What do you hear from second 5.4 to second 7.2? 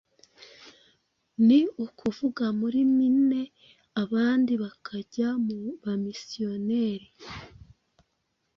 mu ba misiyoneri